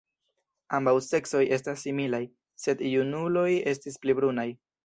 Ambaŭ 0.77 0.93
seksoj 1.07 1.43
estas 1.59 1.83
similaj, 1.89 2.23
sed 2.65 2.83
junuloj 2.97 3.49
estas 3.75 4.03
pli 4.07 4.21
brunaj. 4.23 4.49